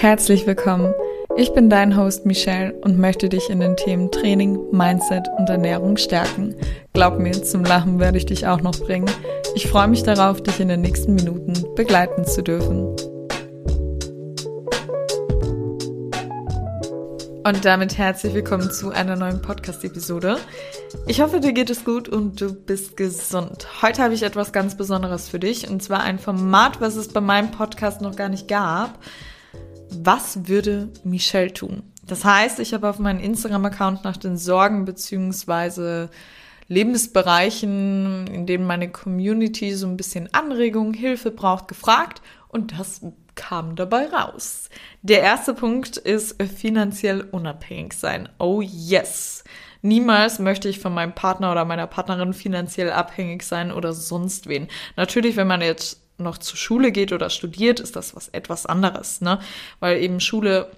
[0.00, 0.94] Herzlich willkommen.
[1.36, 5.96] Ich bin dein Host Michelle und möchte dich in den Themen Training, Mindset und Ernährung
[5.96, 6.54] stärken.
[6.92, 9.10] Glaub mir, zum Lachen werde ich dich auch noch bringen.
[9.56, 12.94] Ich freue mich darauf, dich in den nächsten Minuten begleiten zu dürfen.
[17.44, 20.36] Und damit herzlich willkommen zu einer neuen Podcast-Episode.
[21.08, 23.66] Ich hoffe, dir geht es gut und du bist gesund.
[23.82, 27.20] Heute habe ich etwas ganz Besonderes für dich und zwar ein Format, was es bei
[27.20, 28.96] meinem Podcast noch gar nicht gab.
[29.90, 31.82] Was würde Michelle tun?
[32.06, 36.08] Das heißt, ich habe auf meinem Instagram-Account nach den Sorgen bzw.
[36.68, 43.00] Lebensbereichen, in denen meine Community so ein bisschen Anregung, Hilfe braucht, gefragt und das
[43.34, 44.68] kam dabei raus.
[45.02, 48.28] Der erste Punkt ist finanziell unabhängig sein.
[48.38, 49.44] Oh yes.
[49.80, 54.66] Niemals möchte ich von meinem Partner oder meiner Partnerin finanziell abhängig sein oder sonst wen.
[54.96, 59.20] Natürlich, wenn man jetzt noch zur Schule geht oder studiert, ist das was etwas anderes,
[59.20, 59.40] ne?
[59.80, 60.70] Weil eben Schule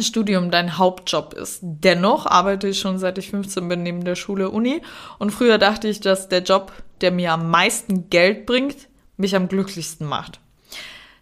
[0.00, 1.58] Studium dein Hauptjob ist.
[1.62, 4.82] Dennoch arbeite ich schon seit ich 15 bin neben der Schule Uni
[5.18, 9.48] und früher dachte ich, dass der Job, der mir am meisten Geld bringt, mich am
[9.48, 10.38] glücklichsten macht.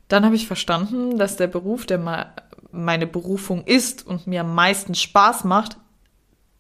[0.09, 2.33] Dann habe ich verstanden, dass der Beruf, der
[2.71, 5.79] meine Berufung ist und mir am meisten Spaß macht,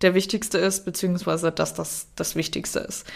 [0.00, 3.06] der wichtigste ist, beziehungsweise dass das das Wichtigste ist.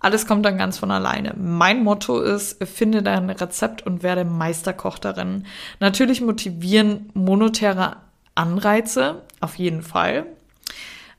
[0.00, 1.34] Alles kommt dann ganz von alleine.
[1.36, 5.46] Mein Motto ist, finde dein Rezept und werde Meisterkoch darin.
[5.78, 7.96] Natürlich motivieren monetäre
[8.34, 10.26] Anreize, auf jeden Fall.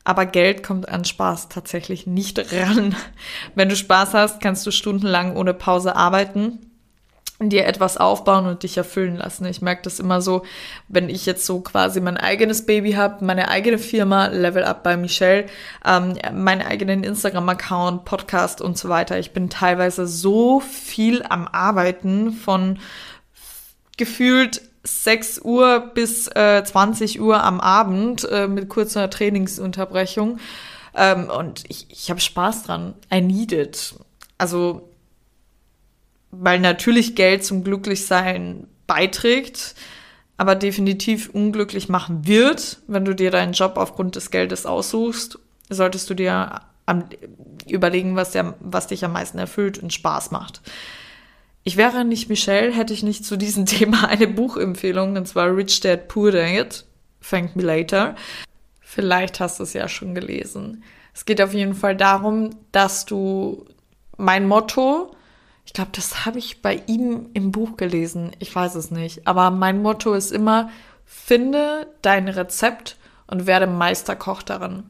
[0.04, 2.96] Aber Geld kommt an Spaß tatsächlich nicht ran.
[3.56, 6.70] Wenn du Spaß hast, kannst du stundenlang ohne Pause arbeiten
[7.50, 9.45] dir etwas aufbauen und dich erfüllen lassen.
[9.45, 10.44] Ich merke das immer so,
[10.88, 14.97] wenn ich jetzt so quasi mein eigenes Baby habe, meine eigene Firma, Level Up bei
[14.97, 15.45] Michelle,
[15.86, 19.17] ähm, meinen eigenen Instagram-Account, Podcast und so weiter.
[19.19, 22.80] Ich bin teilweise so viel am Arbeiten von
[23.97, 30.40] gefühlt 6 Uhr bis äh, 20 Uhr am Abend äh, mit kurzer Trainingsunterbrechung.
[30.96, 32.94] Ähm, und ich, ich habe Spaß dran.
[33.13, 33.96] I need it.
[34.38, 34.91] Also
[36.31, 39.75] weil natürlich Geld zum Glücklichsein beiträgt,
[40.38, 45.38] aber definitiv unglücklich machen wird, wenn du dir deinen Job aufgrund des Geldes aussuchst,
[45.70, 47.03] solltest du dir am,
[47.68, 50.62] überlegen, was, der, was dich am meisten erfüllt und Spaß macht.
[51.64, 55.81] Ich wäre nicht Michelle, hätte ich nicht zu diesem Thema eine Buchempfehlung, und zwar Rich
[55.81, 56.86] Dad Poor Dad,
[57.28, 58.16] Thank Me Later.
[58.81, 60.84] Vielleicht hast du es ja schon gelesen.
[61.14, 63.66] Es geht auf jeden Fall darum, dass du
[64.18, 65.16] mein Motto,
[65.72, 68.32] ich glaube, das habe ich bei ihm im Buch gelesen.
[68.40, 69.26] Ich weiß es nicht.
[69.26, 70.70] Aber mein Motto ist immer,
[71.06, 74.84] finde dein Rezept und werde Meisterkoch darin.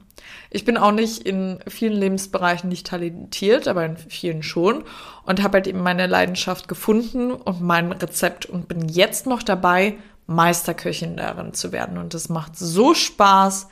[0.50, 4.84] Ich bin auch nicht in vielen Lebensbereichen nicht talentiert, aber in vielen schon
[5.24, 10.00] und habe halt eben meine Leidenschaft gefunden und mein Rezept und bin jetzt noch dabei,
[10.26, 12.00] Meisterköchin darin zu werden.
[12.00, 13.68] Und es macht so Spaß,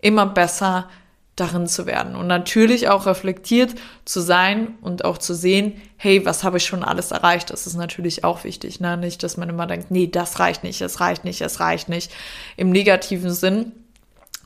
[0.00, 0.88] immer besser,
[1.36, 6.44] darin zu werden und natürlich auch reflektiert zu sein und auch zu sehen, hey, was
[6.44, 7.50] habe ich schon alles erreicht?
[7.50, 8.98] Das ist natürlich auch wichtig, ne?
[8.98, 12.12] Nicht, dass man immer denkt, nee, das reicht nicht, es reicht nicht, es reicht nicht.
[12.56, 13.72] Im negativen Sinn.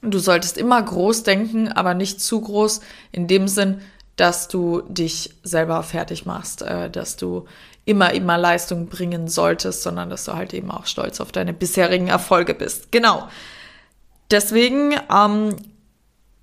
[0.02, 2.80] Du solltest immer groß denken, aber nicht zu groß
[3.10, 3.80] in dem Sinn,
[4.14, 7.46] dass du dich selber fertig machst, äh, dass du
[7.84, 12.08] immer, immer Leistung bringen solltest, sondern dass du halt eben auch stolz auf deine bisherigen
[12.08, 12.92] Erfolge bist.
[12.92, 13.28] Genau.
[14.30, 15.56] Deswegen ähm,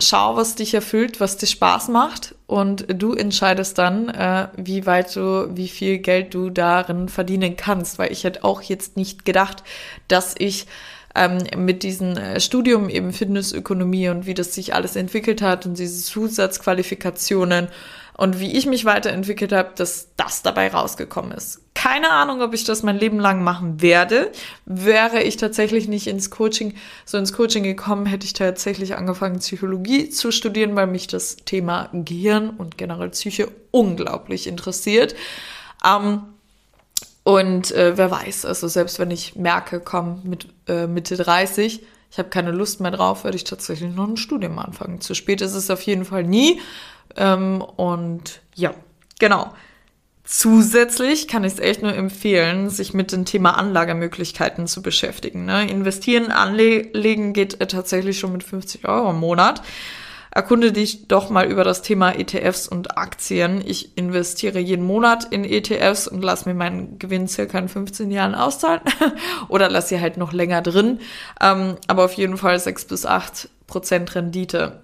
[0.04, 5.16] schau, was dich erfüllt, was dir Spaß macht und du entscheidest dann, äh, wie weit
[5.16, 9.64] du, wie viel Geld du darin verdienen kannst, weil ich hätte auch jetzt nicht gedacht,
[10.08, 10.68] dass ich
[11.16, 15.78] ähm, mit diesem äh, Studium eben Fitnessökonomie und wie das sich alles entwickelt hat und
[15.78, 17.68] diese Zusatzqualifikationen
[18.16, 21.62] und wie ich mich weiterentwickelt habe, dass das dabei rausgekommen ist.
[21.74, 24.32] Keine Ahnung, ob ich das mein Leben lang machen werde.
[24.66, 26.76] Wäre ich tatsächlich nicht ins Coaching,
[27.06, 31.90] so ins Coaching gekommen, hätte ich tatsächlich angefangen, Psychologie zu studieren, weil mich das Thema
[31.92, 35.16] Gehirn und generell Psyche unglaublich interessiert.
[35.86, 36.22] Ähm,
[37.24, 41.82] und äh, wer weiß, also selbst wenn ich merke, komm, mit äh, Mitte 30,
[42.12, 45.02] ich habe keine Lust mehr drauf, werde ich tatsächlich noch ein Studium anfangen.
[45.02, 46.62] Zu spät ist es auf jeden Fall nie.
[47.16, 48.74] Ähm, und ja,
[49.20, 49.54] genau.
[50.26, 55.46] Zusätzlich kann ich es echt nur empfehlen, sich mit dem Thema Anlagemöglichkeiten zu beschäftigen.
[55.46, 55.70] Ne?
[55.70, 59.62] Investieren, anlegen geht äh, tatsächlich schon mit 50 Euro im Monat.
[60.32, 63.62] Erkunde dich doch mal über das Thema ETFs und Aktien.
[63.64, 68.34] Ich investiere jeden Monat in ETFs und lasse mir meinen Gewinn circa in 15 Jahren
[68.34, 68.82] auszahlen.
[69.50, 71.02] Oder lass sie halt noch länger drin.
[71.40, 74.83] Ähm, aber auf jeden Fall 6 bis 8 Prozent Rendite.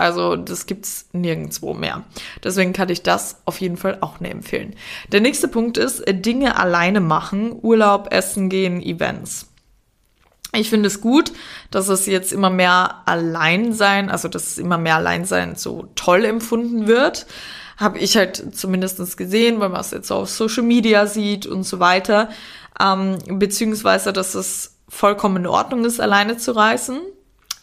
[0.00, 2.04] Also das gibt's nirgendwo mehr.
[2.42, 4.74] Deswegen kann ich das auf jeden Fall auch nicht empfehlen.
[5.12, 9.48] Der nächste Punkt ist Dinge alleine machen, Urlaub, Essen gehen, Events.
[10.54, 11.32] Ich finde es gut,
[11.70, 16.86] dass es jetzt immer mehr Alleinsein, also dass es immer mehr Alleinsein so toll empfunden
[16.86, 17.26] wird.
[17.76, 21.64] Habe ich halt zumindestens gesehen, weil man es jetzt so auf Social Media sieht und
[21.64, 22.30] so weiter.
[22.80, 27.00] Ähm, beziehungsweise, dass es vollkommen in Ordnung ist, alleine zu reisen.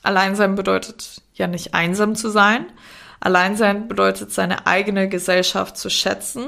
[0.07, 2.65] Alleinsein bedeutet ja nicht einsam zu sein.
[3.19, 6.47] Alleinsein bedeutet, seine eigene Gesellschaft zu schätzen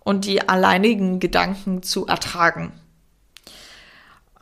[0.00, 2.72] und die alleinigen Gedanken zu ertragen.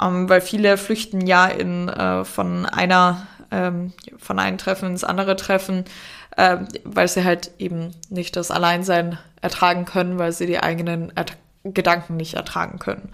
[0.00, 5.36] Ähm, weil viele flüchten ja in, äh, von einer, ähm, von einem Treffen ins andere
[5.36, 5.84] Treffen,
[6.36, 11.36] äh, weil sie halt eben nicht das Alleinsein ertragen können, weil sie die eigenen Ert
[11.64, 13.10] Gedanken nicht ertragen können.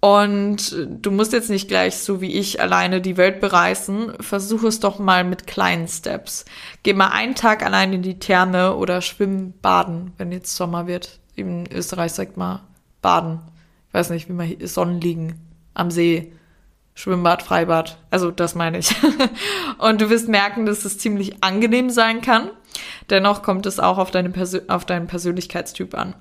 [0.00, 4.14] Und du musst jetzt nicht gleich so wie ich alleine die Welt bereisen.
[4.18, 6.46] Versuch es doch mal mit kleinen Steps.
[6.82, 11.20] Geh mal einen Tag allein in die Therme oder schwimmen, baden, wenn jetzt Sommer wird.
[11.34, 12.60] In Österreich sagt man
[13.02, 13.40] baden.
[13.88, 15.34] Ich weiß nicht, wie man Sonnenliegen
[15.74, 16.32] am See,
[16.94, 17.98] Schwimmbad, Freibad.
[18.10, 18.94] Also das meine ich.
[19.78, 22.50] und du wirst merken, dass es ziemlich angenehm sein kann.
[23.10, 26.14] Dennoch kommt es auch auf, deine Persö auf deinen Persönlichkeitstyp an.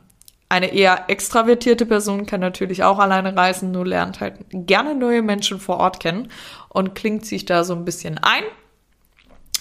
[0.50, 5.60] Eine eher extravertierte Person kann natürlich auch alleine reisen, nur lernt halt gerne neue Menschen
[5.60, 6.30] vor Ort kennen
[6.70, 8.44] und klingt sich da so ein bisschen ein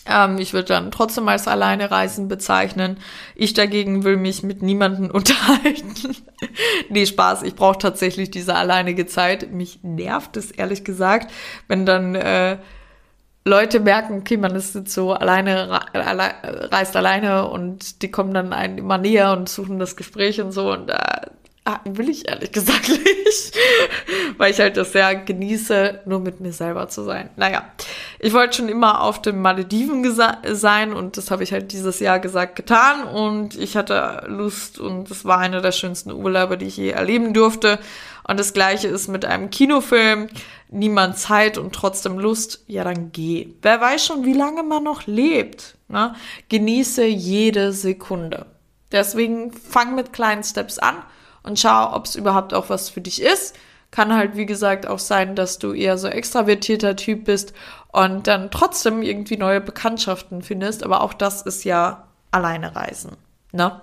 [0.09, 2.99] ähm, ich würde dann trotzdem als alleine reisen bezeichnen.
[3.35, 6.17] Ich dagegen will mich mit niemandem unterhalten.
[6.89, 7.43] nee, Spaß.
[7.43, 9.53] Ich brauche tatsächlich diese alleinige Zeit.
[9.53, 11.31] Mich nervt es ehrlich gesagt,
[11.69, 12.59] wenn dann äh,
[13.49, 18.79] Leute merken, okay, man ist jetzt so alleine, reist alleine und die kommen dann einen
[18.79, 20.97] immer näher und suchen das Gespräch und so und äh,
[21.71, 23.55] Ah, will ich ehrlich gesagt nicht,
[24.39, 27.29] weil ich halt das sehr genieße, nur mit mir selber zu sein.
[27.37, 27.63] Naja,
[28.19, 32.21] ich wollte schon immer auf den Malediven sein und das habe ich halt dieses Jahr
[32.21, 36.79] gesagt getan und ich hatte Lust und es war einer der schönsten Urlaube, die ich
[36.79, 37.79] je erleben durfte.
[38.27, 40.29] Und das gleiche ist mit einem Kinofilm.
[40.71, 43.49] Niemand Zeit und trotzdem Lust, ja dann geh.
[43.63, 45.77] Wer weiß schon, wie lange man noch lebt.
[45.89, 46.15] Ne?
[46.49, 48.47] Genieße jede Sekunde.
[48.93, 50.97] Deswegen fang mit kleinen Steps an
[51.43, 53.57] und schau, ob es überhaupt auch was für dich ist.
[53.91, 57.55] Kann halt, wie gesagt, auch sein, dass du eher so extravertierter Typ bist
[57.91, 60.83] und dann trotzdem irgendwie neue Bekanntschaften findest.
[60.83, 63.17] Aber auch das ist ja alleine reisen.
[63.53, 63.81] Ne?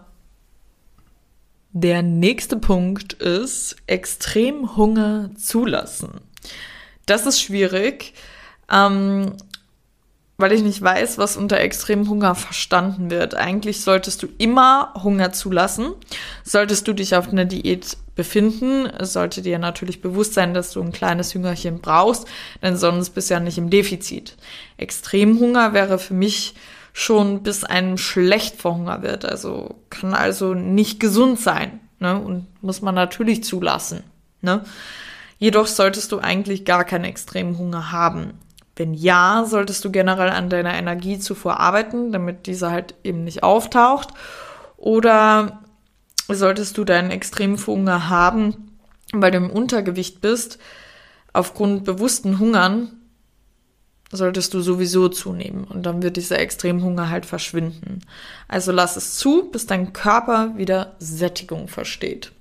[1.71, 6.21] Der nächste Punkt ist extrem Hunger zulassen.
[7.05, 8.13] Das ist schwierig.
[8.71, 9.33] Ähm,
[10.37, 13.35] weil ich nicht weiß, was unter extremem Hunger verstanden wird.
[13.35, 15.93] Eigentlich solltest du immer Hunger zulassen.
[16.43, 20.91] Solltest du dich auf einer Diät befinden, sollte dir natürlich bewusst sein, dass du ein
[20.91, 22.25] kleines Hüngerchen brauchst,
[22.61, 24.37] denn sonst bist du ja nicht im Defizit.
[24.77, 26.55] Extremhunger wäre für mich
[26.93, 29.25] schon bis einem schlecht vor Hunger wird.
[29.25, 32.17] Also kann also nicht gesund sein ne?
[32.17, 34.03] und muss man natürlich zulassen.
[34.41, 34.63] Ne?
[35.45, 38.33] Jedoch solltest du eigentlich gar keinen extremen Hunger haben.
[38.75, 44.07] Wenn ja, solltest du generell an deiner Energiezufuhr arbeiten, damit diese halt eben nicht auftaucht.
[44.75, 45.61] Oder
[46.27, 48.71] solltest du deinen extremen Hunger haben,
[49.13, 50.57] weil du im Untergewicht bist,
[51.31, 52.93] aufgrund bewussten Hungern,
[54.11, 57.99] solltest du sowieso zunehmen und dann wird dieser Extremhunger halt verschwinden.
[58.47, 62.31] Also lass es zu, bis dein Körper wieder Sättigung versteht.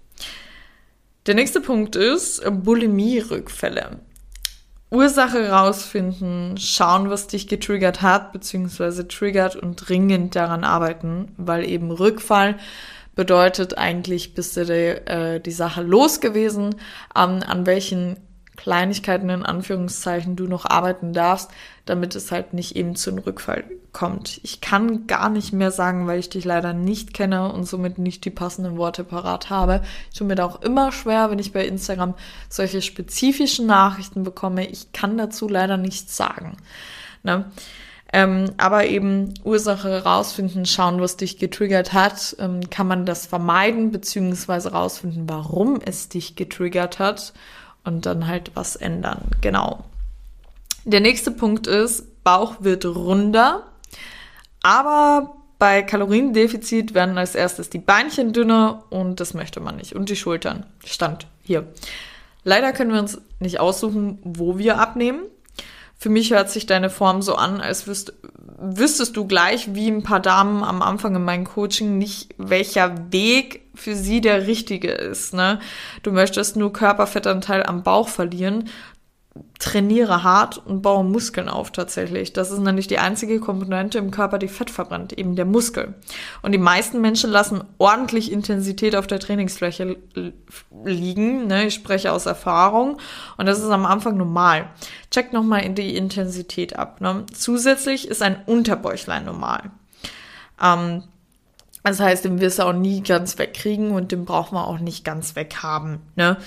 [1.27, 3.99] Der nächste Punkt ist Bulimie-Rückfälle.
[4.91, 11.91] Ursache rausfinden, schauen, was dich getriggert hat, beziehungsweise triggert und dringend daran arbeiten, weil eben
[11.91, 12.59] Rückfall
[13.15, 16.75] bedeutet eigentlich, bist du die, äh, die Sache los gewesen,
[17.17, 18.19] ähm, an welchen
[18.57, 21.51] Kleinigkeiten in Anführungszeichen du noch arbeiten darfst,
[21.87, 24.41] damit es halt nicht eben zu einem Rückfall kommt.
[24.43, 28.27] Ich kann gar nicht mehr sagen, weil ich dich leider nicht kenne und somit nicht
[28.27, 29.81] die passenden Worte parat habe.
[30.13, 32.13] Ich tue mir da auch immer schwer, wenn ich bei Instagram
[32.51, 34.69] solche spezifischen Nachrichten bekomme.
[34.69, 36.59] Ich kann dazu leider nichts sagen.
[37.23, 37.47] Ne?
[38.13, 42.37] Ähm, aber eben Ursache herausfinden, schauen, was dich getriggert hat.
[42.39, 47.33] Ähm, kann man das vermeiden, beziehungsweise herausfinden, warum es dich getriggert hat
[47.83, 49.23] und dann halt was ändern.
[49.41, 49.85] Genau.
[50.85, 53.65] Der nächste Punkt ist, Bauch wird runder,
[54.65, 59.95] aber bei Kaloriendefizit werden als erstes die Beinchen dünner und das möchte man nicht.
[59.95, 60.67] Und die Schultern.
[60.85, 61.69] Stand hier.
[62.45, 65.21] Leider können wir uns nicht aussuchen, wo wir abnehmen.
[65.99, 68.15] Für mich hört sich deine Form so an, als wüsst,
[68.59, 73.63] wüsstest du gleich, wie ein paar Damen am Anfang in meinem Coaching, nicht welcher Weg
[73.75, 75.35] für sie der richtige ist.
[75.35, 75.61] Ne?
[76.03, 78.69] Du möchtest nur Körperfettanteil am Bauch verlieren.
[79.59, 82.33] Trainiere hart und baue Muskeln auf tatsächlich.
[82.33, 85.95] Das ist nämlich die einzige Komponente im Körper, die Fett verbrennt, eben der Muskel.
[86.43, 89.97] Und die meisten Menschen lassen ordentlich Intensität auf der Trainingsfläche
[90.85, 91.49] liegen.
[91.49, 91.67] Ne?
[91.67, 92.99] Ich spreche aus Erfahrung
[93.37, 94.69] und das ist am Anfang normal.
[95.11, 97.01] Check nochmal in die Intensität ab.
[97.01, 97.25] Ne?
[97.33, 99.71] Zusätzlich ist ein Unterbäuchlein normal.
[100.63, 101.03] Ähm,
[101.83, 105.05] das heißt, den wirst du auch nie ganz wegkriegen und den braucht man auch nicht
[105.05, 106.01] ganz weghaben.
[106.17, 106.39] Ne?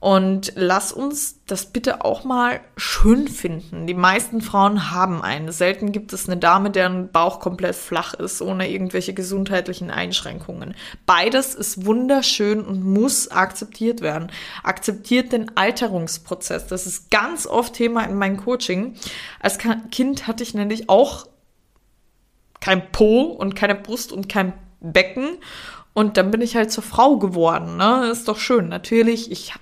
[0.00, 3.86] Und lass uns das bitte auch mal schön finden.
[3.86, 5.52] Die meisten Frauen haben einen.
[5.52, 10.74] Selten gibt es eine Dame, deren Bauch komplett flach ist, ohne irgendwelche gesundheitlichen Einschränkungen.
[11.04, 14.32] Beides ist wunderschön und muss akzeptiert werden.
[14.62, 16.66] Akzeptiert den Alterungsprozess.
[16.66, 18.94] Das ist ganz oft Thema in meinem Coaching.
[19.38, 19.58] Als
[19.90, 21.26] Kind hatte ich nämlich auch
[22.60, 25.36] kein Po und keine Brust und kein Becken.
[26.00, 27.76] Und dann bin ich halt zur Frau geworden.
[27.76, 28.08] Ne?
[28.10, 28.70] Ist doch schön.
[28.70, 29.52] Natürlich, ich,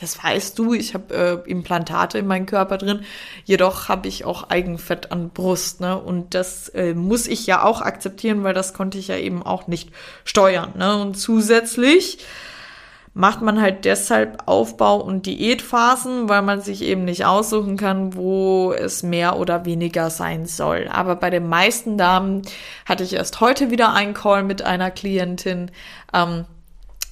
[0.00, 3.00] das weißt du, ich habe äh, Implantate in meinem Körper drin.
[3.44, 5.82] Jedoch habe ich auch Eigenfett an Brust.
[5.82, 6.00] Ne?
[6.00, 9.66] Und das äh, muss ich ja auch akzeptieren, weil das konnte ich ja eben auch
[9.66, 9.90] nicht
[10.24, 10.72] steuern.
[10.78, 11.02] Ne?
[11.02, 12.16] Und zusätzlich
[13.16, 18.74] macht man halt deshalb Aufbau- und Diätphasen, weil man sich eben nicht aussuchen kann, wo
[18.74, 20.86] es mehr oder weniger sein soll.
[20.92, 22.42] Aber bei den meisten Damen
[22.84, 25.70] hatte ich erst heute wieder einen Call mit einer Klientin.
[26.12, 26.44] Ähm,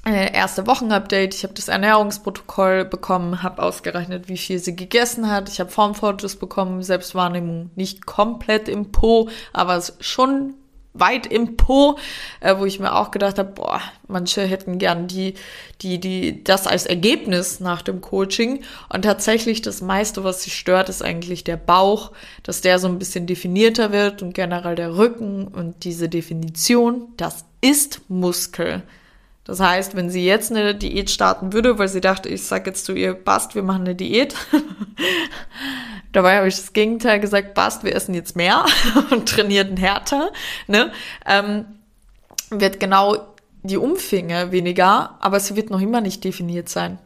[0.05, 1.35] äh, erste Wochenupdate.
[1.35, 5.49] Ich habe das Ernährungsprotokoll bekommen, habe ausgerechnet, wie viel sie gegessen hat.
[5.49, 10.53] Ich habe Formfotos bekommen, Selbstwahrnehmung nicht komplett im Po, aber schon
[10.95, 11.99] weit im Po,
[12.41, 15.35] äh, wo ich mir auch gedacht habe, boah, manche hätten gern die,
[15.83, 18.63] die, die, das als Ergebnis nach dem Coaching.
[18.89, 22.13] Und tatsächlich das meiste, was sich stört, ist eigentlich der Bauch,
[22.45, 27.45] dass der so ein bisschen definierter wird und generell der Rücken und diese Definition, das
[27.61, 28.83] ist Muskel.
[29.45, 32.87] Das heißt, wenn sie jetzt eine Diät starten würde, weil sie dachte, ich sag jetzt
[32.87, 34.35] zu ihr, passt, wir machen eine Diät.
[36.15, 38.65] Dabei habe ich das Gegenteil gesagt, passt, wir essen jetzt mehr
[39.11, 40.31] und trainieren härter.
[40.69, 40.93] Ne?
[41.27, 41.65] Ähm,
[42.51, 46.99] wird genau die Umfänge weniger, aber sie wird noch immer nicht definiert sein.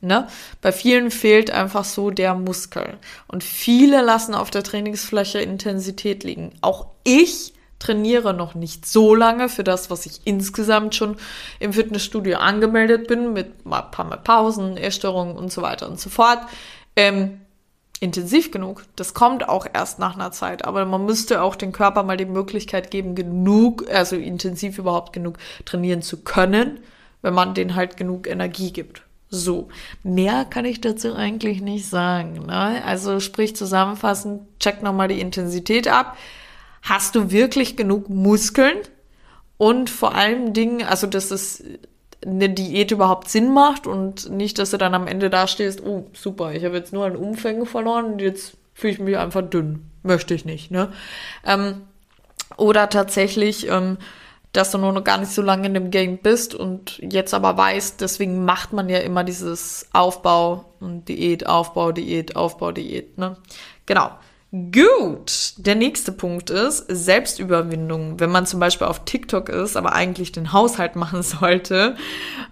[0.00, 0.26] Ne?
[0.62, 2.96] Bei vielen fehlt einfach so der Muskel.
[3.26, 6.54] Und viele lassen auf der Trainingsfläche Intensität liegen.
[6.62, 11.16] Auch ich trainiere noch nicht so lange für das, was ich insgesamt schon
[11.60, 16.08] im Fitnessstudio angemeldet bin, mit ein paar Mal Pausen, Essstörungen und so weiter und so
[16.08, 16.40] fort.
[16.96, 17.40] Ähm,
[18.00, 18.84] intensiv genug.
[18.96, 22.26] Das kommt auch erst nach einer Zeit, aber man müsste auch den Körper mal die
[22.26, 26.80] Möglichkeit geben, genug, also intensiv überhaupt genug trainieren zu können,
[27.22, 29.02] wenn man den halt genug Energie gibt.
[29.30, 29.68] So,
[30.02, 32.46] mehr kann ich dazu eigentlich nicht sagen.
[32.46, 32.82] Ne?
[32.84, 36.16] Also sprich zusammenfassend, check nochmal die Intensität ab
[36.82, 38.78] hast du wirklich genug Muskeln
[39.56, 41.62] und vor allem Dingen, also dass es
[42.24, 46.06] eine Diät überhaupt Sinn macht und nicht, dass du dann am Ende da stehst, oh
[46.12, 49.90] super, ich habe jetzt nur an Umfängen verloren und jetzt fühle ich mich einfach dünn.
[50.02, 50.92] Möchte ich nicht, ne?
[51.44, 51.82] Ähm,
[52.56, 53.98] oder tatsächlich, ähm,
[54.52, 57.56] dass du nur noch gar nicht so lange in dem Game bist und jetzt aber
[57.56, 63.36] weißt, deswegen macht man ja immer dieses Aufbau und Diät, Aufbau, Diät, Aufbau, Diät, ne?
[63.86, 64.10] Genau.
[64.50, 68.18] Gut, der nächste Punkt ist Selbstüberwindung.
[68.18, 71.96] Wenn man zum Beispiel auf TikTok ist, aber eigentlich den Haushalt machen sollte,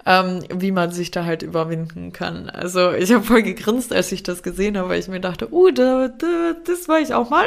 [0.05, 2.51] ähm, wie man sich da halt überwinden kann.
[2.51, 5.71] Also ich habe voll gegrinst, als ich das gesehen habe, weil ich mir dachte, uh,
[5.71, 7.47] da, da, das war ich auch mal.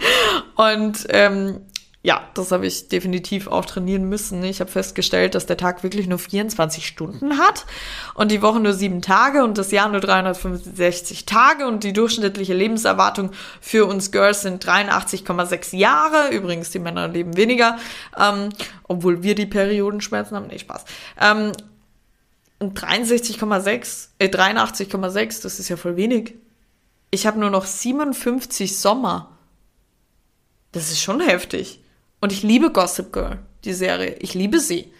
[0.56, 1.60] Und ähm,
[2.04, 4.42] ja, das habe ich definitiv auch trainieren müssen.
[4.42, 7.64] Ich habe festgestellt, dass der Tag wirklich nur 24 Stunden hat
[8.14, 12.54] und die Woche nur sieben Tage und das Jahr nur 365 Tage und die durchschnittliche
[12.54, 13.30] Lebenserwartung
[13.60, 16.34] für uns Girls sind 83,6 Jahre.
[16.34, 17.78] Übrigens, die Männer leben weniger,
[18.18, 18.48] ähm,
[18.88, 20.48] obwohl wir die Periodenschmerzen haben.
[20.48, 20.84] Nee, Spaß.
[21.20, 21.52] Ähm,
[22.60, 26.34] 63,6, äh, 83,6, das ist ja voll wenig.
[27.12, 29.38] Ich habe nur noch 57 Sommer.
[30.72, 31.81] Das ist schon heftig.
[32.22, 34.14] Und ich liebe Gossip Girl, die Serie.
[34.20, 34.92] Ich liebe sie.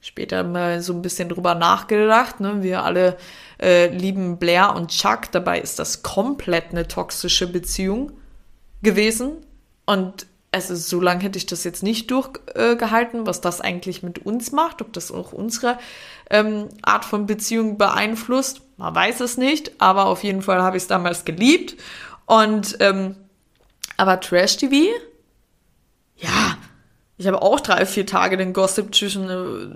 [0.00, 2.40] Später mal so ein bisschen drüber nachgedacht.
[2.40, 2.62] Ne?
[2.62, 3.18] Wir alle
[3.60, 5.30] äh, lieben Blair und Chuck.
[5.30, 8.12] Dabei ist das komplett eine toxische Beziehung
[8.80, 9.32] gewesen.
[9.84, 14.24] Und also so lange hätte ich das jetzt nicht durchgehalten, äh, was das eigentlich mit
[14.24, 15.76] uns macht, ob das auch unsere
[16.30, 18.62] ähm, Art von Beziehung beeinflusst.
[18.78, 21.76] Man weiß es nicht, aber auf jeden Fall habe ich es damals geliebt.
[22.24, 23.16] Und ähm,
[23.98, 24.94] aber Trash TV
[26.18, 26.56] ja,
[27.16, 29.74] ich habe auch drei, vier Tage den Gossip zwischen äh,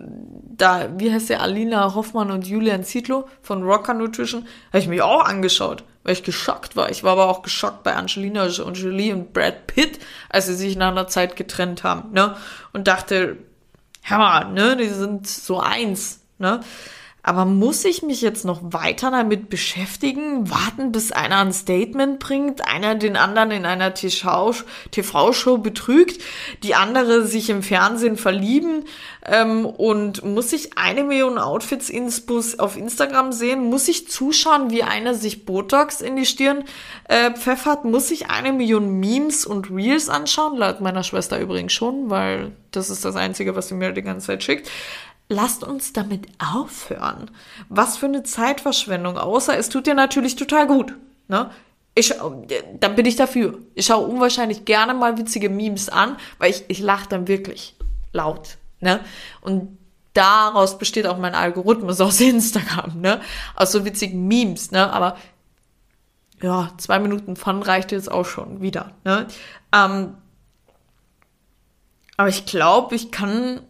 [0.57, 5.03] da, wie heißt der, Alina Hoffmann und Julian Zietlow von Rocker Nutrition, habe ich mich
[5.03, 6.91] auch angeschaut, weil ich geschockt war.
[6.91, 10.77] Ich war aber auch geschockt bei Angelina und Jolie und Brad Pitt, als sie sich
[10.77, 12.37] nach einer Zeit getrennt haben, ne?
[12.73, 13.39] Und dachte,
[14.03, 16.61] hör mal, ne, die sind so eins, ne?
[17.25, 22.67] Aber muss ich mich jetzt noch weiter damit beschäftigen, warten, bis einer ein Statement bringt,
[22.67, 26.21] einer den anderen in einer TV-Show betrügt,
[26.65, 28.87] die andere sich im Fernsehen verlieben
[29.25, 33.71] ähm, und muss ich eine Million Outfits ins Bus auf Instagram sehen?
[33.71, 36.65] Muss ich zuschauen, wie einer sich Botox in die Stirn
[37.05, 37.85] äh, pfeffert?
[37.85, 40.59] Muss ich eine Million Memes und Reels anschauen?
[40.59, 44.27] Laut meiner Schwester übrigens schon, weil das ist das Einzige, was sie mir die ganze
[44.27, 44.69] Zeit schickt
[45.33, 47.31] lasst uns damit aufhören.
[47.69, 50.95] Was für eine Zeitverschwendung, außer es tut dir natürlich total gut.
[51.29, 51.51] Ne?
[51.95, 52.15] Ich,
[52.81, 53.59] dann bin ich dafür.
[53.75, 57.77] Ich schaue unwahrscheinlich gerne mal witzige Memes an, weil ich, ich lache dann wirklich
[58.13, 58.57] laut.
[58.81, 59.01] Ne?
[59.41, 59.79] Und
[60.15, 63.21] daraus besteht auch mein Algorithmus aus Instagram, ne?
[63.57, 64.93] Aus so witzigen Memes, ne?
[64.93, 65.17] Aber
[66.43, 69.27] ja, zwei Minuten Fun reicht jetzt auch schon wieder, ne?
[69.73, 70.15] Ähm,
[72.17, 73.61] aber ich glaube, ich kann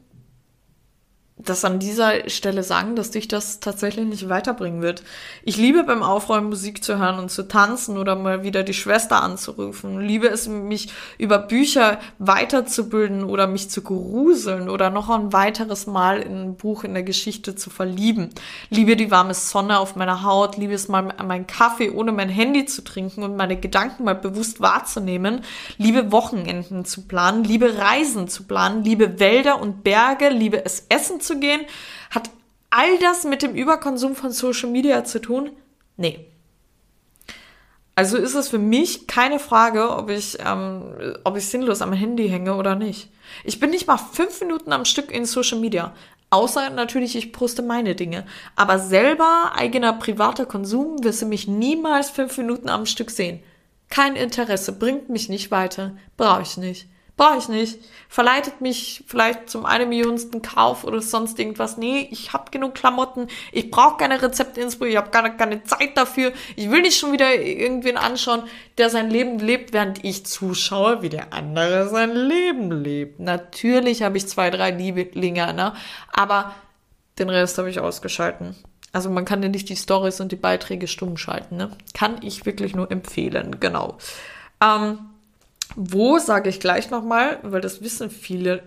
[1.38, 5.02] das an dieser Stelle sagen, dass dich das tatsächlich nicht weiterbringen wird.
[5.42, 9.22] Ich liebe beim Aufräumen Musik zu hören und zu tanzen oder mal wieder die Schwester
[9.22, 9.98] anzurufen.
[10.00, 16.20] Liebe es, mich über Bücher weiterzubilden oder mich zu gruseln oder noch ein weiteres Mal
[16.20, 18.28] in ein Buch in der Geschichte zu verlieben.
[18.68, 22.66] Liebe die warme Sonne auf meiner Haut, liebe es mal meinen Kaffee ohne mein Handy
[22.66, 25.40] zu trinken und meine Gedanken mal bewusst wahrzunehmen.
[25.78, 31.21] Liebe Wochenenden zu planen, liebe Reisen zu planen, liebe Wälder und Berge, liebe es Essen
[31.22, 31.62] zu gehen?
[32.10, 32.30] Hat
[32.70, 35.50] all das mit dem Überkonsum von Social Media zu tun?
[35.96, 36.26] Nee.
[37.94, 40.82] Also ist es für mich keine Frage, ob ich, ähm,
[41.24, 43.10] ob ich sinnlos am Handy hänge oder nicht.
[43.44, 45.92] Ich bin nicht mal fünf Minuten am Stück in Social Media.
[46.30, 48.24] Außer natürlich, ich poste meine Dinge.
[48.56, 53.42] Aber selber eigener privater Konsum wirst du mich niemals fünf Minuten am Stück sehen.
[53.90, 56.86] Kein Interesse, bringt mich nicht weiter, brauche ich nicht.
[57.22, 57.78] Brauche ich nicht.
[58.08, 61.76] Verleitet mich vielleicht zum eine Millionsten Kauf oder sonst irgendwas.
[61.76, 63.28] Nee, ich habe genug Klamotten.
[63.52, 64.86] Ich brauche keine Rezeptinspo.
[64.86, 66.32] Ich habe keine, keine Zeit dafür.
[66.56, 68.42] Ich will nicht schon wieder irgendwen anschauen,
[68.76, 73.20] der sein Leben lebt, während ich zuschaue, wie der andere sein Leben lebt.
[73.20, 75.74] Natürlich habe ich zwei, drei Lieblinge, ne?
[76.12, 76.56] Aber
[77.20, 78.56] den Rest habe ich ausgeschalten.
[78.90, 81.70] Also man kann ja nicht die Stories und die Beiträge stumm schalten, ne?
[81.94, 83.96] Kann ich wirklich nur empfehlen, genau.
[84.60, 84.98] Ähm,
[85.76, 88.62] wo sage ich gleich nochmal, weil das wissen viele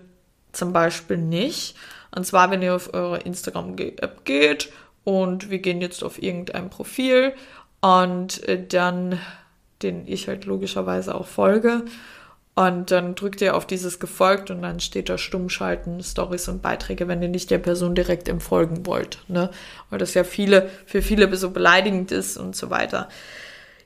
[0.52, 1.76] zum Beispiel nicht.
[2.14, 4.72] Und zwar, wenn ihr auf eure Instagram-App geht
[5.04, 7.34] und wir gehen jetzt auf irgendein Profil
[7.80, 9.18] und äh, dann,
[9.82, 11.84] den ich halt logischerweise auch folge,
[12.58, 17.06] und dann drückt ihr auf dieses gefolgt und dann steht da Stummschalten, Stories und Beiträge,
[17.06, 19.50] wenn ihr nicht der Person direkt folgen wollt, ne?
[19.90, 23.10] Weil das ja viele, für viele so beleidigend ist und so weiter.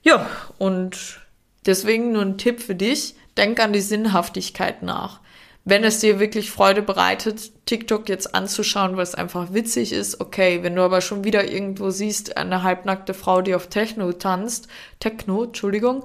[0.03, 1.19] Ja, und
[1.67, 5.21] Deswegen nur ein Tipp für dich, denk an die Sinnhaftigkeit nach.
[5.65, 10.63] Wenn es dir wirklich Freude bereitet, TikTok jetzt anzuschauen, weil es einfach witzig ist, okay.
[10.63, 14.69] Wenn du aber schon wieder irgendwo siehst, eine halbnackte Frau, die auf Techno tanzt,
[15.01, 16.05] Techno, Entschuldigung,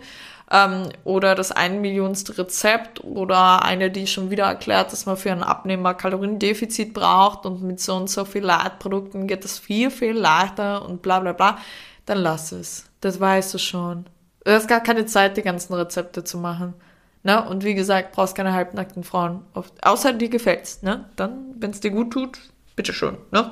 [0.51, 5.31] ähm, oder das ein Millionste Rezept oder eine, die schon wieder erklärt, dass man für
[5.31, 10.13] einen Abnehmer Kaloriendefizit braucht und mit so und so viel Leitprodukten geht es viel, viel
[10.13, 11.57] leichter und bla bla bla,
[12.05, 12.85] dann lass es.
[12.99, 14.05] Das weißt du schon.
[14.45, 16.75] Du hast gar keine Zeit, die ganzen Rezepte zu machen.
[17.23, 17.43] Ne?
[17.43, 19.41] Und wie gesagt, brauchst keine halbnackten Frauen.
[19.55, 20.83] Oft, außer dir gefällt's.
[20.83, 21.09] Ne?
[21.15, 22.37] Dann, wenn es dir gut tut,
[22.75, 23.17] bitteschön.
[23.31, 23.51] Ne?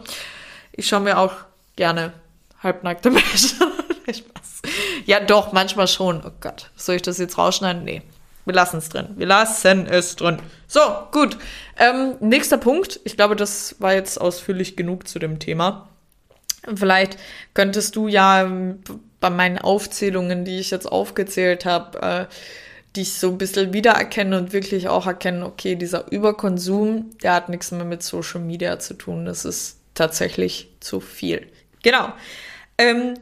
[0.72, 1.34] Ich schaue mir auch
[1.76, 2.14] gerne
[2.62, 3.58] halbnackte Menschen.
[4.08, 4.62] Spaß.
[5.06, 6.22] Ja, doch, manchmal schon.
[6.26, 7.84] Oh Gott, soll ich das jetzt rausschneiden?
[7.84, 8.04] Nee.
[8.46, 9.08] Wir lassen es drin.
[9.16, 10.38] Wir lassen es drin.
[10.68, 11.38] So, gut.
[11.78, 13.00] Ähm, nächster Punkt.
[13.06, 15.90] Ich glaube, das war jetzt ausführlich genug zu dem Thema.
[16.76, 17.18] Vielleicht
[17.54, 18.50] könntest du ja
[19.20, 22.26] bei meinen Aufzählungen, die ich jetzt aufgezählt habe, äh,
[22.96, 27.50] die ich so ein bisschen wiedererkenne und wirklich auch erkennen, okay, dieser Überkonsum, der hat
[27.50, 29.26] nichts mehr mit Social Media zu tun.
[29.26, 31.48] Das ist tatsächlich zu viel.
[31.82, 32.14] Genau.
[32.78, 33.16] Ähm,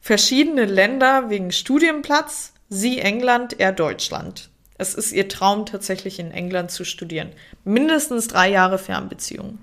[0.00, 4.50] verschiedene Länder wegen Studienplatz, sie England, er Deutschland.
[4.78, 7.32] Es ist ihr Traum, tatsächlich in England zu studieren.
[7.64, 9.58] Mindestens drei Jahre Fernbeziehung.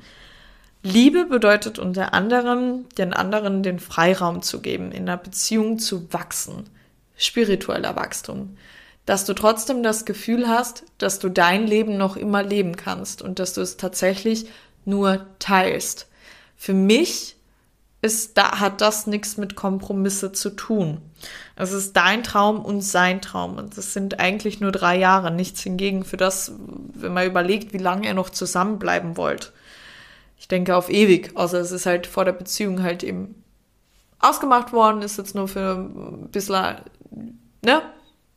[0.86, 6.69] Liebe bedeutet unter anderem, den anderen den Freiraum zu geben, in einer Beziehung zu wachsen.
[7.15, 8.58] Spiritueller Wachstum.
[9.06, 13.39] Dass du trotzdem das Gefühl hast, dass du dein Leben noch immer leben kannst und
[13.39, 14.48] dass du es tatsächlich
[14.84, 16.08] nur teilst.
[16.58, 17.38] Für mich
[18.02, 20.98] ist, da hat das nichts mit Kompromisse zu tun.
[21.56, 23.56] Es ist dein Traum und sein Traum.
[23.56, 25.32] Und das sind eigentlich nur drei Jahre.
[25.32, 26.52] Nichts hingegen für das,
[26.93, 29.54] wenn man überlegt, wie lange ihr noch zusammenbleiben wollt
[30.44, 31.32] ich denke auf ewig.
[31.36, 33.42] Außer es ist halt vor der Beziehung halt eben
[34.20, 36.76] ausgemacht worden, ist jetzt nur für ein bisschen,
[37.62, 37.82] ne,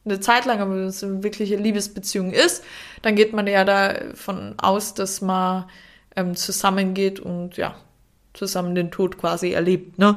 [0.05, 2.63] eine Zeit lang, aber wenn es eine wirkliche Liebesbeziehung ist,
[3.03, 5.65] dann geht man ja davon aus, dass man
[6.15, 7.75] ähm, zusammengeht und ja,
[8.35, 10.17] zusammen den Tod quasi erlebt, ne?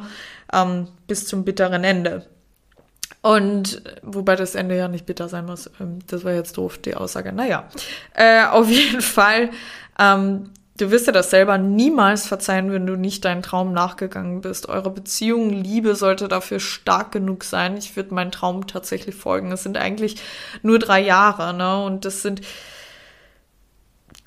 [0.54, 2.28] Ähm, bis zum bitteren Ende.
[3.24, 5.72] Und wobei das Ende ja nicht bitter sein muss.
[5.82, 7.34] Ähm, das war jetzt doof, die Aussage.
[7.34, 7.68] Naja,
[8.14, 9.50] äh, auf jeden Fall,
[9.98, 14.70] ähm, du wirst dir das selber niemals verzeihen, wenn du nicht deinen Traum nachgegangen bist.
[14.70, 17.78] Eure Beziehung, Liebe sollte dafür stark genug sein.
[17.78, 19.52] Ich würde meinen Traum tatsächlich folgen.
[19.52, 20.22] Es sind eigentlich
[20.62, 21.84] nur drei Jahre, ne?
[21.84, 22.42] Und das sind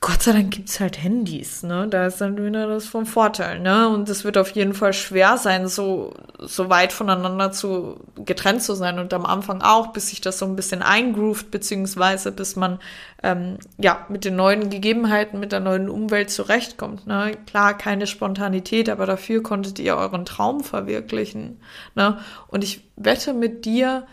[0.03, 1.87] Gott sei Dank gibt's halt Handys, ne?
[1.89, 3.89] Da ist dann wieder das vom Vorteil, ne?
[3.89, 8.75] Und es wird auf jeden Fall schwer sein, so, so weit voneinander zu getrennt zu
[8.75, 12.81] sein und am Anfang auch, bis sich das so ein bisschen eingroovt, beziehungsweise bis man
[13.23, 17.07] ähm, ja mit den neuen Gegebenheiten, mit der neuen Umwelt zurechtkommt.
[17.07, 17.37] Ne?
[17.47, 21.61] Klar, keine Spontanität, aber dafür konntet ihr euren Traum verwirklichen.
[21.95, 22.19] Ne?
[22.49, 24.09] Und ich wette mit dir,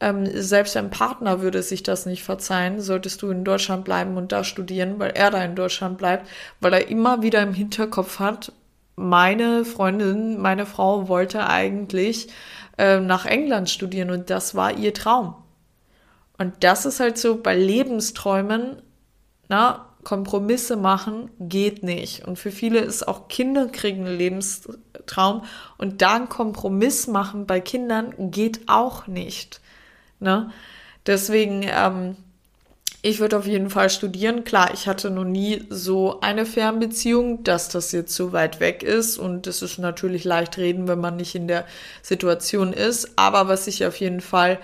[0.00, 4.32] ähm, selbst dein Partner würde sich das nicht verzeihen, solltest du in Deutschland bleiben und
[4.32, 6.28] da studieren, weil er da in Deutschland bleibt,
[6.60, 8.52] weil er immer wieder im Hinterkopf hat,
[8.96, 12.28] meine Freundin, meine Frau wollte eigentlich
[12.76, 15.34] äh, nach England studieren und das war ihr Traum.
[16.36, 18.82] Und das ist halt so bei Lebensträumen,
[19.48, 22.26] na, Kompromisse machen geht nicht.
[22.26, 25.42] Und für viele ist auch Kinder kriegen ein Lebenstraum
[25.76, 29.60] und da einen Kompromiss machen bei Kindern geht auch nicht.
[30.20, 30.50] Ne?
[31.06, 32.16] Deswegen, ähm,
[33.00, 34.44] ich würde auf jeden Fall studieren.
[34.44, 39.18] Klar, ich hatte noch nie so eine Fernbeziehung, dass das jetzt so weit weg ist.
[39.18, 41.64] Und es ist natürlich leicht reden, wenn man nicht in der
[42.02, 43.12] Situation ist.
[43.16, 44.58] Aber was ich auf jeden Fall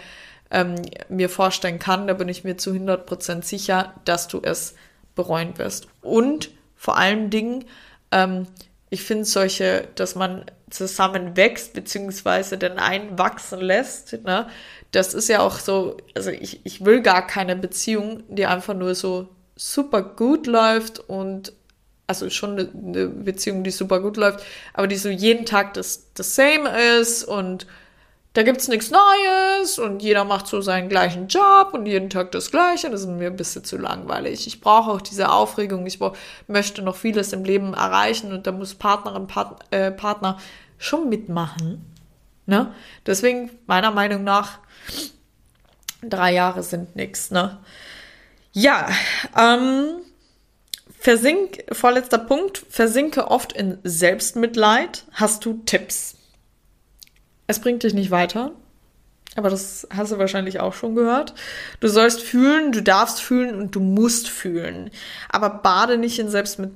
[0.51, 0.75] ähm,
[1.09, 4.75] mir vorstellen kann, da bin ich mir zu 100% sicher, dass du es
[5.15, 5.87] bereuen wirst.
[6.03, 7.65] Und vor allen Dingen,
[8.11, 8.47] ähm,
[8.91, 14.49] ich finde solche, dass man zusammen wächst, beziehungsweise den einen wachsen lässt, ne?
[14.95, 18.95] Das ist ja auch so, also ich, ich will gar keine Beziehung, die einfach nur
[18.95, 21.53] so super gut läuft und
[22.07, 26.37] also schon eine Beziehung, die super gut läuft, aber die so jeden Tag das, das
[26.37, 27.67] same ist und
[28.35, 32.51] da gibt's nichts Neues und jeder macht so seinen gleichen Job und jeden Tag das
[32.51, 32.91] Gleiche.
[32.91, 34.49] Das ist mir ein bisschen zu langweilig.
[34.49, 35.87] Ich brauche auch diese Aufregung.
[35.87, 36.01] Ich
[36.49, 40.39] möchte noch vieles im Leben erreichen und da muss Partnerin, Part, äh, Partner
[40.79, 41.85] schon mitmachen.
[42.47, 42.75] Ne?
[43.07, 44.59] Deswegen, meiner Meinung nach,
[46.03, 47.31] drei Jahre sind nichts.
[47.31, 47.59] Ne?
[48.53, 48.89] Ja,
[49.37, 49.97] ähm,
[50.99, 55.05] versink, vorletzter Punkt, versinke oft in Selbstmitleid.
[55.13, 56.17] Hast du Tipps?
[57.47, 58.53] Es bringt dich nicht weiter.
[59.37, 61.35] Aber das hast du wahrscheinlich auch schon gehört.
[61.81, 64.91] Du sollst fühlen, du darfst fühlen und du musst fühlen.
[65.29, 66.71] Aber bade nicht in Selbstmit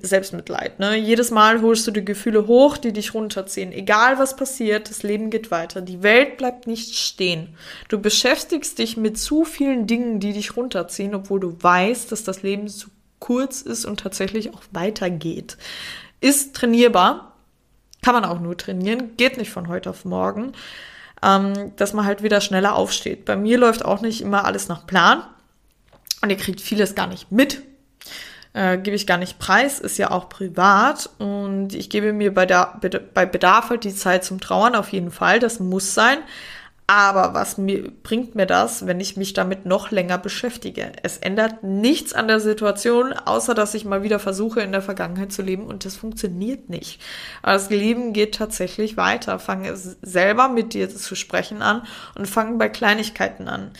[0.00, 0.78] Selbstmitleid.
[0.78, 0.96] Ne?
[0.96, 3.72] Jedes Mal holst du die Gefühle hoch, die dich runterziehen.
[3.72, 5.80] Egal was passiert, das Leben geht weiter.
[5.80, 7.56] Die Welt bleibt nicht stehen.
[7.88, 12.42] Du beschäftigst dich mit zu vielen Dingen, die dich runterziehen, obwohl du weißt, dass das
[12.42, 15.56] Leben zu kurz ist und tatsächlich auch weitergeht.
[16.20, 17.36] Ist trainierbar,
[18.02, 20.52] kann man auch nur trainieren, geht nicht von heute auf morgen,
[21.22, 23.24] ähm, dass man halt wieder schneller aufsteht.
[23.24, 25.22] Bei mir läuft auch nicht immer alles nach Plan
[26.22, 27.62] und ihr kriegt vieles gar nicht mit.
[28.52, 32.46] Äh, gebe ich gar nicht preis, ist ja auch privat und ich gebe mir bei,
[32.46, 32.80] der,
[33.14, 36.18] bei Bedarf halt die Zeit zum Trauern auf jeden Fall, das muss sein,
[36.90, 40.90] aber was mir, bringt mir das, wenn ich mich damit noch länger beschäftige?
[41.04, 45.30] Es ändert nichts an der Situation, außer dass ich mal wieder versuche, in der Vergangenheit
[45.30, 47.00] zu leben und das funktioniert nicht.
[47.42, 49.38] Aber das Leben geht tatsächlich weiter.
[49.38, 51.86] Fange selber mit dir zu sprechen an
[52.18, 53.70] und fange bei Kleinigkeiten an.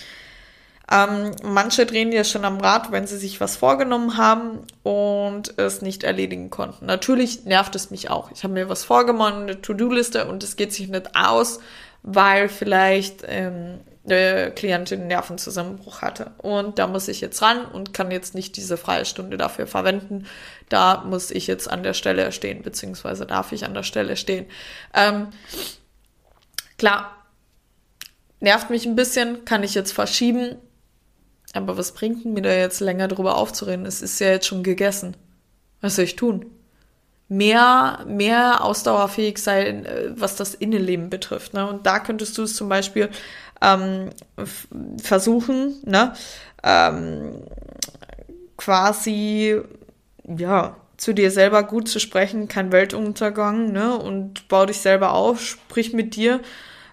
[0.88, 5.82] Ähm, manche drehen ja schon am Rad, wenn sie sich was vorgenommen haben und es
[5.82, 6.86] nicht erledigen konnten.
[6.86, 8.30] Natürlich nervt es mich auch.
[8.30, 11.58] Ich habe mir was vorgenommen, eine To-Do-Liste und es geht sich nicht aus
[12.02, 16.32] weil vielleicht ähm, eine Klientin einen Nervenzusammenbruch hatte.
[16.38, 20.26] Und da muss ich jetzt ran und kann jetzt nicht diese freie Stunde dafür verwenden.
[20.68, 24.46] Da muss ich jetzt an der Stelle stehen, beziehungsweise darf ich an der Stelle stehen.
[24.94, 25.28] Ähm,
[26.78, 27.14] klar,
[28.40, 30.56] nervt mich ein bisschen, kann ich jetzt verschieben.
[31.52, 33.84] Aber was bringt mir da jetzt länger drüber aufzureden?
[33.84, 35.16] Es ist ja jetzt schon gegessen.
[35.80, 36.46] Was soll ich tun?
[37.30, 41.54] Mehr, mehr ausdauerfähig sein, äh, was das Innenleben betrifft.
[41.54, 41.66] Ne?
[41.66, 43.08] Und da könntest du es zum Beispiel
[43.62, 44.10] ähm,
[45.00, 46.14] versuchen, ne?
[46.62, 47.42] Ähm,
[48.56, 49.60] quasi,
[50.26, 53.96] ja, zu dir selber gut zu sprechen, kein Weltuntergang, ne?
[53.96, 56.40] Und bau dich selber auf, sprich mit dir,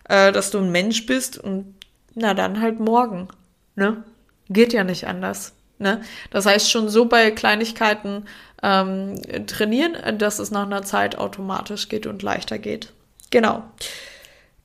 [0.08, 1.74] äh, dass du ein Mensch bist und
[2.14, 3.28] na dann halt morgen,
[3.76, 4.04] ne?
[4.50, 5.54] Geht ja nicht anders.
[5.80, 6.02] Ne?
[6.32, 8.26] Das heißt, schon so bei Kleinigkeiten
[8.64, 9.16] ähm,
[9.48, 12.92] trainieren, dass es nach einer Zeit automatisch geht und leichter geht.
[13.30, 13.64] Genau.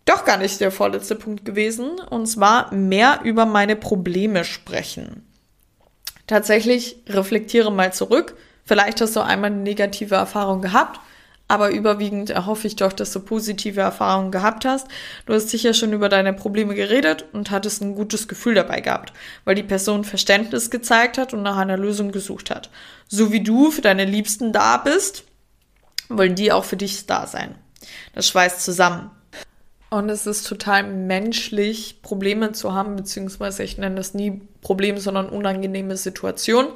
[0.04, 5.26] Doch gar nicht der vorletzte Punkt gewesen, und zwar mehr über meine Probleme sprechen.
[6.26, 11.00] Tatsächlich reflektiere mal zurück, Vielleicht hast du einmal eine negative Erfahrung gehabt,
[11.52, 14.88] aber überwiegend erhoffe ich doch, dass du positive Erfahrungen gehabt hast.
[15.26, 19.12] Du hast sicher schon über deine Probleme geredet und hattest ein gutes Gefühl dabei gehabt,
[19.44, 22.70] weil die Person Verständnis gezeigt hat und nach einer Lösung gesucht hat.
[23.06, 25.24] So wie du für deine Liebsten da bist,
[26.08, 27.54] wollen die auch für dich da sein.
[28.14, 29.10] Das schweißt zusammen.
[29.90, 35.28] Und es ist total menschlich, Probleme zu haben, beziehungsweise ich nenne das nie Problem, sondern
[35.28, 36.68] unangenehme Situation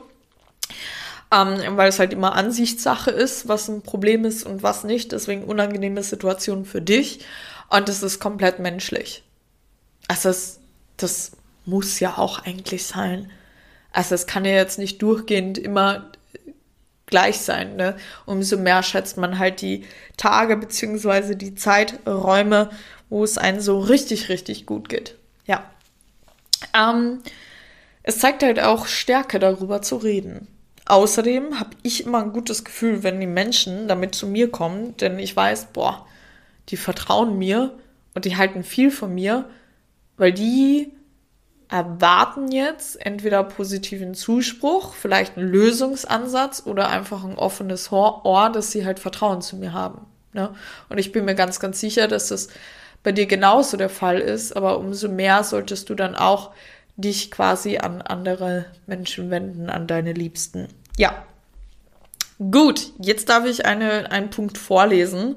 [1.33, 5.13] ähm, weil es halt immer Ansichtssache ist, was ein Problem ist und was nicht.
[5.13, 7.25] Deswegen unangenehme Situationen für dich.
[7.69, 9.25] Und das ist komplett menschlich.
[10.09, 10.61] Also das,
[10.97, 11.33] das
[11.65, 13.31] muss ja auch eigentlich sein.
[13.93, 16.13] Also es kann ja jetzt nicht durchgehend immer
[17.07, 17.77] gleich sein.
[17.77, 17.97] Ne?
[18.25, 19.85] Umso mehr schätzt man halt die
[20.17, 22.71] Tage beziehungsweise die Zeiträume,
[23.09, 25.17] wo es einem so richtig, richtig gut geht.
[25.47, 25.71] Ja.
[26.75, 27.23] Ähm,
[28.03, 30.47] es zeigt halt auch Stärke, darüber zu reden.
[30.87, 35.19] Außerdem habe ich immer ein gutes Gefühl, wenn die Menschen damit zu mir kommen, denn
[35.19, 36.07] ich weiß, boah,
[36.69, 37.77] die vertrauen mir
[38.15, 39.49] und die halten viel von mir,
[40.17, 40.93] weil die
[41.69, 48.87] erwarten jetzt entweder positiven Zuspruch, vielleicht einen Lösungsansatz oder einfach ein offenes Ohr, dass sie
[48.87, 50.07] halt Vertrauen zu mir haben.
[50.33, 50.55] Ne?
[50.89, 52.49] Und ich bin mir ganz, ganz sicher, dass das
[53.03, 56.53] bei dir genauso der Fall ist, aber umso mehr solltest du dann auch
[56.97, 60.69] dich quasi an andere Menschen wenden, an deine Liebsten.
[60.97, 61.25] Ja.
[62.39, 65.37] Gut, jetzt darf ich eine, einen Punkt vorlesen.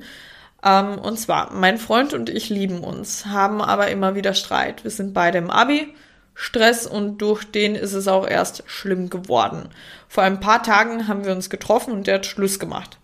[0.63, 4.83] Ähm, und zwar, mein Freund und ich lieben uns, haben aber immer wieder Streit.
[4.83, 5.93] Wir sind beide im Abi.
[6.35, 9.69] Stress und durch den ist es auch erst schlimm geworden.
[10.07, 12.98] Vor ein paar Tagen haben wir uns getroffen und der hat Schluss gemacht.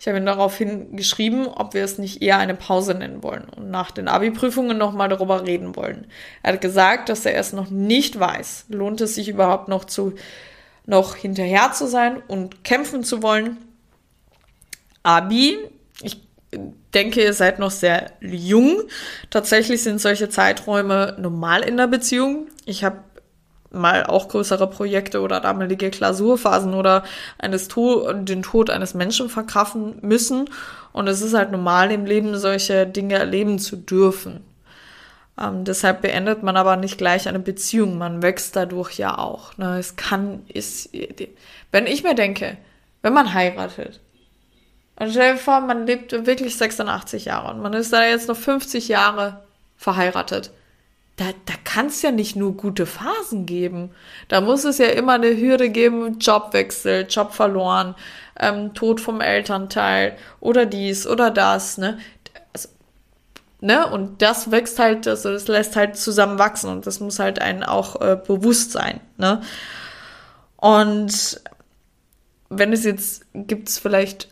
[0.00, 3.70] Ich habe ihm daraufhin geschrieben, ob wir es nicht eher eine Pause nennen wollen und
[3.70, 6.06] nach den Abi-Prüfungen nochmal darüber reden wollen.
[6.42, 8.66] Er hat gesagt, dass er es noch nicht weiß.
[8.68, 10.14] Lohnt es sich überhaupt noch zu,
[10.86, 13.56] noch hinterher zu sein und kämpfen zu wollen?
[15.02, 15.58] Abi,
[16.02, 16.20] ich
[16.94, 18.82] denke, ihr seid noch sehr jung.
[19.30, 22.48] Tatsächlich sind solche Zeiträume normal in der Beziehung.
[22.64, 22.98] Ich habe
[23.70, 27.04] mal auch größere Projekte oder damalige Klausurphasen oder
[27.38, 30.48] eines to den Tod eines Menschen verkraften müssen.
[30.92, 34.40] Und es ist halt normal im Leben, solche Dinge erleben zu dürfen.
[35.40, 37.98] Ähm, deshalb beendet man aber nicht gleich eine Beziehung.
[37.98, 39.56] Man wächst dadurch ja auch.
[39.56, 39.78] Ne?
[39.78, 40.90] Es kann, ist,
[41.70, 42.56] wenn ich mir denke,
[43.02, 44.00] wenn man heiratet,
[45.00, 48.36] und stell dir vor, man lebt wirklich 86 Jahre und man ist da jetzt noch
[48.36, 49.42] 50 Jahre
[49.76, 50.50] verheiratet
[51.18, 53.90] da, da kann es ja nicht nur gute Phasen geben.
[54.28, 57.96] Da muss es ja immer eine Hürde geben, Jobwechsel, Job verloren,
[58.38, 61.98] ähm, Tod vom Elternteil oder dies oder das, ne?
[62.52, 62.68] Also,
[63.60, 63.90] ne?
[63.90, 67.64] Und das wächst halt, also das lässt halt zusammen wachsen und das muss halt einen
[67.64, 69.42] auch äh, bewusst sein, ne?
[70.56, 71.40] Und
[72.48, 74.28] wenn es jetzt, gibt es vielleicht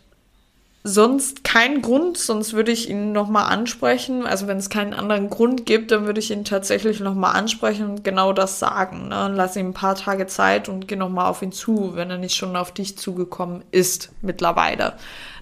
[0.87, 4.25] sonst keinen Grund, sonst würde ich ihn nochmal ansprechen.
[4.25, 8.03] Also wenn es keinen anderen Grund gibt, dann würde ich ihn tatsächlich nochmal ansprechen und
[8.05, 9.09] genau das sagen.
[9.09, 9.31] Ne?
[9.35, 12.35] Lass ihm ein paar Tage Zeit und geh nochmal auf ihn zu, wenn er nicht
[12.35, 14.93] schon auf dich zugekommen ist mittlerweile.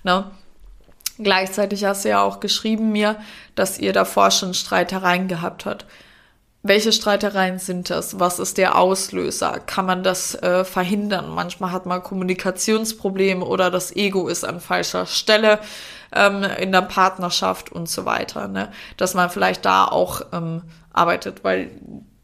[0.03, 0.31] Ne?
[1.19, 3.15] Gleichzeitig hast du ja auch geschrieben mir,
[3.53, 5.85] dass ihr davor schon Streitereien gehabt habt.
[6.67, 8.19] Welche Streitereien sind das?
[8.19, 9.59] Was ist der Auslöser?
[9.59, 11.29] Kann man das äh, verhindern?
[11.29, 15.59] Manchmal hat man Kommunikationsprobleme oder das Ego ist an falscher Stelle
[16.11, 18.47] ähm, in der Partnerschaft und so weiter.
[18.47, 18.71] Ne?
[18.97, 21.69] Dass man vielleicht da auch ähm, arbeitet, weil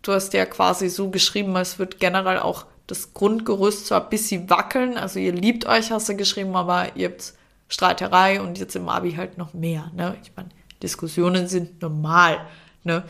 [0.01, 4.49] du hast ja quasi so geschrieben, es wird generell auch das Grundgerüst zwar ein bisschen
[4.49, 7.33] wackeln, also ihr liebt euch, hast du geschrieben, aber ihr habt
[7.69, 9.91] Streiterei und jetzt im Abi halt noch mehr.
[9.95, 10.17] Ne?
[10.23, 10.49] Ich meine,
[10.81, 12.39] Diskussionen sind normal.
[12.83, 13.03] Ne?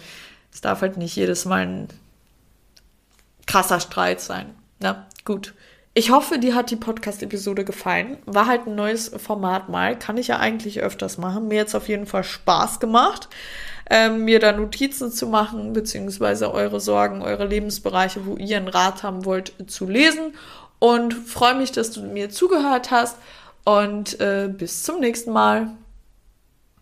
[0.53, 1.87] Es darf halt nicht jedes Mal ein
[3.47, 4.55] krasser Streit sein.
[4.79, 5.53] Na, gut.
[5.93, 8.17] Ich hoffe, dir hat die Podcast-Episode gefallen.
[8.25, 9.99] War halt ein neues Format mal.
[9.99, 11.49] Kann ich ja eigentlich öfters machen.
[11.49, 13.27] Mir jetzt auf jeden Fall Spaß gemacht,
[13.89, 19.03] ähm, mir da Notizen zu machen, beziehungsweise eure Sorgen, eure Lebensbereiche, wo ihr einen Rat
[19.03, 20.33] haben wollt, zu lesen.
[20.79, 23.17] Und freue mich, dass du mir zugehört hast.
[23.65, 25.71] Und äh, bis zum nächsten Mal.